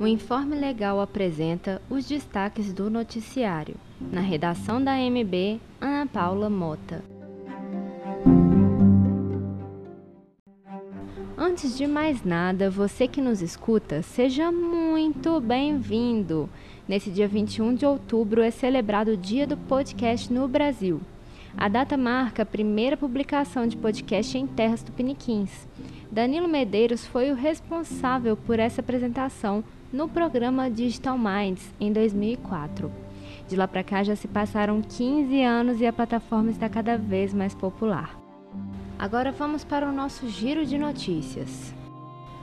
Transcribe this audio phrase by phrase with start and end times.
[0.00, 3.74] O Informe Legal apresenta os destaques do noticiário.
[4.00, 7.04] Na redação da MB, Ana Paula Mota.
[11.36, 16.48] Antes de mais nada, você que nos escuta, seja muito bem-vindo!
[16.88, 20.98] Nesse dia 21 de outubro é celebrado o Dia do Podcast no Brasil.
[21.58, 25.68] A data marca a primeira publicação de podcast em terras tupiniquins.
[26.10, 32.90] Danilo Medeiros foi o responsável por essa apresentação no programa Digital Minds em 2004.
[33.46, 37.32] De lá para cá já se passaram 15 anos e a plataforma está cada vez
[37.32, 38.18] mais popular.
[38.98, 41.72] Agora vamos para o nosso giro de notícias.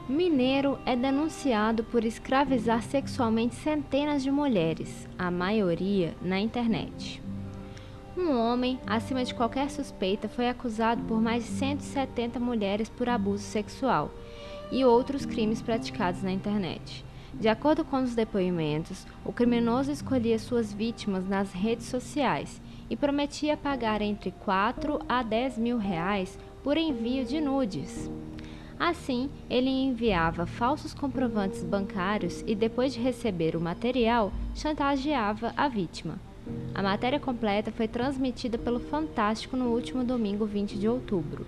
[0.08, 7.22] Mineiro é denunciado por escravizar sexualmente centenas de mulheres, a maioria na internet.
[8.18, 13.44] Um homem, acima de qualquer suspeita, foi acusado por mais de 170 mulheres por abuso
[13.44, 14.12] sexual
[14.72, 17.06] e outros crimes praticados na internet.
[17.36, 23.56] De acordo com os depoimentos, o criminoso escolhia suas vítimas nas redes sociais e prometia
[23.56, 28.10] pagar entre 4 a 10 mil reais por envio de nudes.
[28.80, 36.27] Assim, ele enviava falsos comprovantes bancários e, depois de receber o material, chantageava a vítima.
[36.74, 41.46] A matéria completa foi transmitida pelo Fantástico no último domingo 20 de outubro.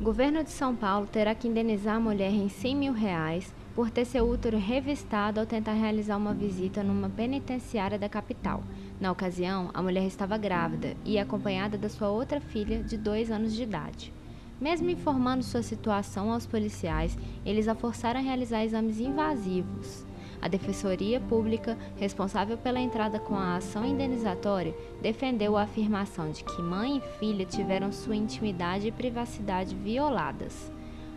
[0.00, 3.90] O governo de São Paulo terá que indenizar a mulher em 100 mil reais por
[3.90, 8.62] ter seu útero revistado ao tentar realizar uma visita numa penitenciária da capital.
[9.00, 13.54] Na ocasião, a mulher estava grávida e acompanhada da sua outra filha de dois anos
[13.54, 14.12] de idade.
[14.60, 20.07] Mesmo informando sua situação aos policiais, eles a forçaram a realizar exames invasivos.
[20.40, 26.62] A Defensoria Pública, responsável pela entrada com a ação indenizatória, defendeu a afirmação de que
[26.62, 30.72] mãe e filha tiveram sua intimidade e privacidade violadas,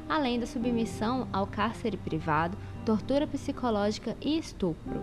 [0.09, 5.01] além da submissão ao cárcere privado, tortura psicológica e estupro.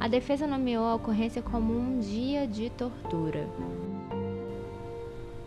[0.00, 3.48] A defesa nomeou a ocorrência como um dia de tortura.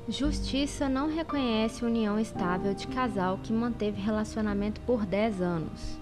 [0.08, 6.01] Justiça não reconhece união estável de casal que manteve relacionamento por 10 anos.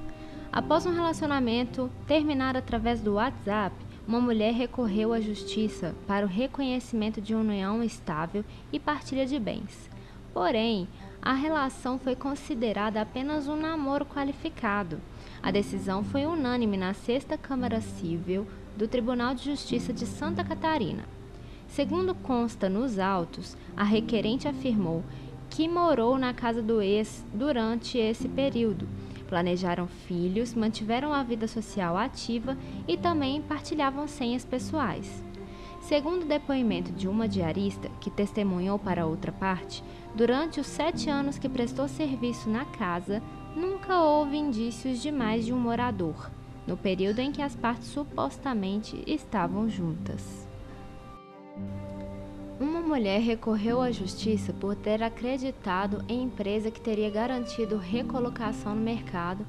[0.52, 3.76] Após um relacionamento terminar através do WhatsApp,
[4.08, 8.44] uma mulher recorreu à justiça para o reconhecimento de união estável
[8.74, 9.88] e partilha de bens.
[10.34, 10.88] Porém,
[11.22, 15.00] a relação foi considerada apenas um namoro qualificado.
[15.44, 21.04] A decisão foi unânime na Sexta Câmara Civil do Tribunal de Justiça de Santa Catarina.
[21.68, 25.04] Segundo consta nos autos, a requerente afirmou
[25.52, 28.88] que morou na casa do ex durante esse período
[29.30, 32.58] planejaram filhos, mantiveram a vida social ativa
[32.88, 35.24] e também partilhavam senhas pessoais.
[35.82, 39.84] Segundo o depoimento de uma diarista que testemunhou para outra parte,
[40.16, 43.22] durante os sete anos que prestou serviço na casa,
[43.56, 46.30] nunca houve indícios de mais de um morador,
[46.66, 50.49] no período em que as partes supostamente estavam juntas.
[52.90, 59.46] Mulher recorreu à justiça por ter acreditado em empresa que teria garantido recolocação no mercado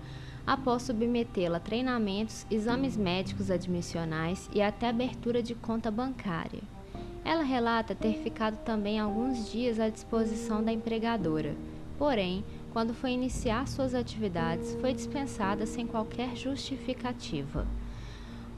[0.46, 6.60] após submetê-la a treinamentos, exames médicos admissionais e até abertura de conta bancária.
[7.24, 11.56] Ela relata ter ficado também alguns dias à disposição da empregadora,
[11.96, 17.66] porém, quando foi iniciar suas atividades, foi dispensada sem qualquer justificativa.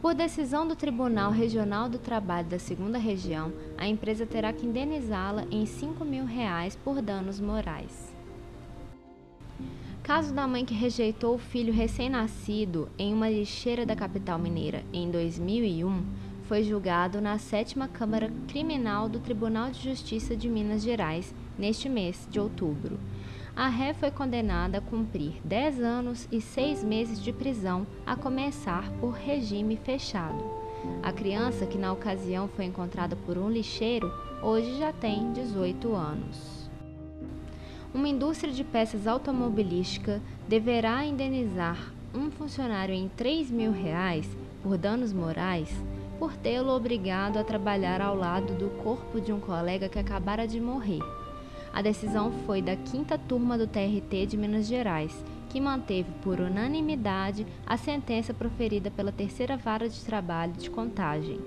[0.02, 5.44] Por decisão do Tribunal Regional do Trabalho da Segunda Região, a empresa terá que indenizá-la
[5.48, 8.12] em 5 mil reais por danos morais.
[10.02, 15.08] Caso da mãe que rejeitou o filho recém-nascido em uma lixeira da capital mineira em
[15.08, 16.04] 2001
[16.48, 22.26] foi julgado na sétima Câmara Criminal do Tribunal de Justiça de Minas Gerais neste mês
[22.28, 22.98] de outubro.
[23.54, 28.90] A ré foi condenada a cumprir 10 anos e 6 meses de prisão, a começar
[28.92, 30.42] por regime fechado.
[31.02, 34.10] A criança, que na ocasião foi encontrada por um lixeiro,
[34.42, 36.70] hoje já tem 18 anos.
[37.92, 44.26] Uma indústria de peças automobilística deverá indenizar um funcionário em 3 mil reais
[44.62, 45.68] por danos morais
[46.18, 50.60] por tê-lo obrigado a trabalhar ao lado do corpo de um colega que acabara de
[50.60, 51.02] morrer.
[51.72, 57.46] A decisão foi da quinta turma do TRT de Minas Gerais, que manteve por unanimidade
[57.66, 61.40] a sentença proferida pela terceira vara de trabalho de contagem.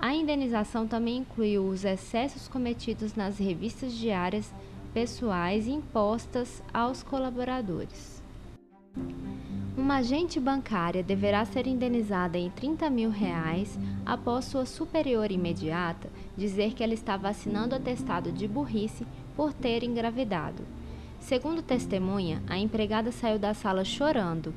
[0.00, 4.52] A indenização também incluiu os excessos cometidos nas revistas diárias
[4.94, 8.22] pessoais impostas aos colaboradores.
[9.76, 16.74] Uma agente bancária deverá ser indenizada em 30 mil reais após sua superior imediata dizer
[16.74, 19.06] que ela estava assinando atestado de burrice
[19.40, 20.62] por ter engravidado.
[21.18, 24.52] Segundo testemunha, a empregada saiu da sala chorando.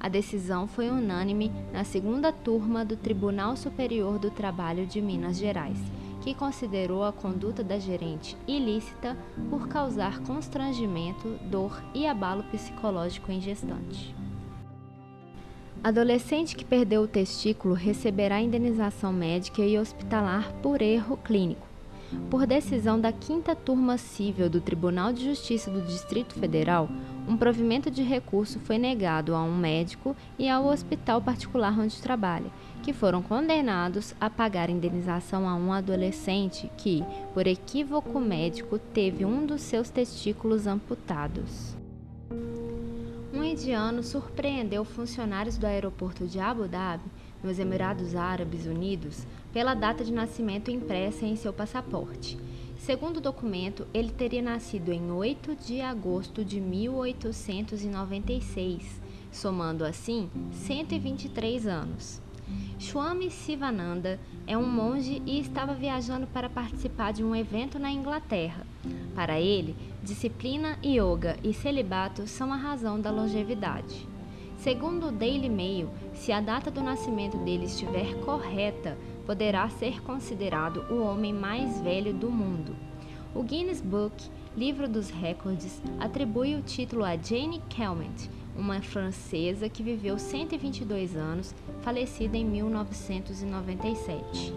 [0.00, 5.76] A decisão foi unânime na segunda turma do Tribunal Superior do Trabalho de Minas Gerais,
[6.22, 9.18] que considerou a conduta da gerente ilícita
[9.50, 14.14] por causar constrangimento, dor e abalo psicológico em gestante.
[15.84, 21.71] Adolescente que perdeu o testículo receberá indenização médica e hospitalar por erro clínico.
[22.30, 26.88] Por decisão da quinta turma civil do Tribunal de Justiça do Distrito Federal,
[27.28, 32.50] um provimento de recurso foi negado a um médico e ao hospital particular onde trabalha,
[32.82, 39.46] que foram condenados a pagar indenização a um adolescente que, por equívoco médico, teve um
[39.46, 41.76] dos seus testículos amputados.
[43.32, 47.04] Um indiano surpreendeu funcionários do aeroporto de Abu Dhabi,
[47.42, 52.38] nos Emirados Árabes Unidos, pela data de nascimento impressa em seu passaporte.
[52.78, 59.00] Segundo o documento, ele teria nascido em 8 de agosto de 1896,
[59.30, 62.20] somando assim 123 anos.
[62.78, 68.66] Swami Sivananda é um monge e estava viajando para participar de um evento na Inglaterra.
[69.14, 74.11] Para ele, disciplina, yoga e celibato são a razão da longevidade.
[74.62, 80.84] Segundo o Daily Mail, se a data do nascimento dele estiver correta, poderá ser considerado
[80.88, 82.76] o homem mais velho do mundo.
[83.34, 84.14] O Guinness Book,
[84.56, 91.52] livro dos recordes, atribui o título a Jane Calment, uma francesa que viveu 122 anos,
[91.80, 94.54] falecida em 1997.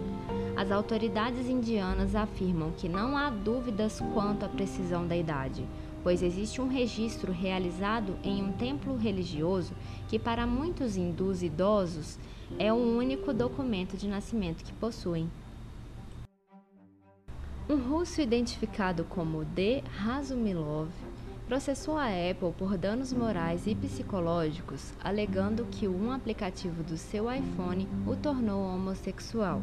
[0.55, 5.65] As autoridades indianas afirmam que não há dúvidas quanto à precisão da idade,
[6.05, 9.73] pois existe um registro realizado em um templo religioso
[10.07, 12.19] que, para muitos hindus idosos,
[12.59, 15.27] é o único documento de nascimento que possuem.
[17.67, 19.81] Um russo identificado como D.
[19.97, 20.89] Razumilov
[21.47, 27.87] processou a Apple por danos morais e psicológicos, alegando que um aplicativo do seu iPhone
[28.05, 29.59] o tornou homossexual.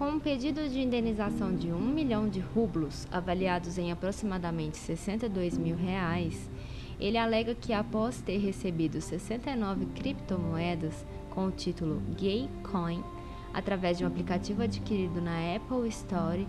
[0.00, 5.76] Com um pedido de indenização de 1 milhão de rublos, avaliados em aproximadamente 62 mil
[5.76, 6.50] reais,
[6.98, 13.04] ele alega que após ter recebido 69 criptomoedas com o título Gay Coin,
[13.52, 16.48] através de um aplicativo adquirido na Apple Store,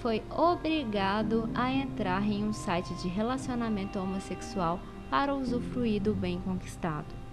[0.00, 7.25] foi obrigado a entrar em um site de relacionamento homossexual para usufruir do bem conquistado.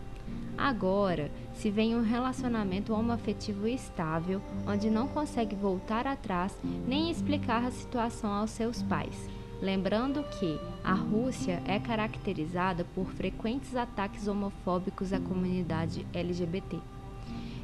[0.57, 6.55] Agora, se vem um relacionamento homoafetivo estável, onde não consegue voltar atrás
[6.87, 9.29] nem explicar a situação aos seus pais.
[9.61, 16.79] Lembrando que a Rússia é caracterizada por frequentes ataques homofóbicos à comunidade LGBT.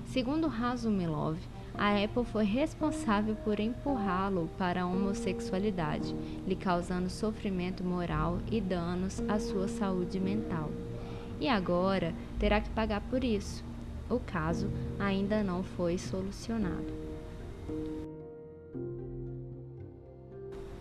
[0.06, 1.38] Segundo Razumilov,
[1.78, 6.16] a Apple foi responsável por empurrá-lo para a homossexualidade,
[6.48, 10.72] lhe causando sofrimento moral e danos à sua saúde mental.
[11.40, 13.64] E agora terá que pagar por isso.
[14.10, 14.70] O caso
[15.00, 17.10] ainda não foi solucionado.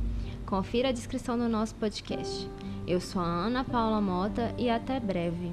[0.47, 2.49] Confira a descrição do nosso podcast.
[2.87, 5.53] Eu sou a Ana Paula Mota e até breve.